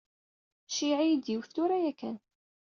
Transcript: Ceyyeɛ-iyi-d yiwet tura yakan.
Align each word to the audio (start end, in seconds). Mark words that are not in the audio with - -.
Ceyyeɛ-iyi-d 0.67 1.25
yiwet 1.31 1.51
tura 1.55 1.77
yakan. 1.83 2.17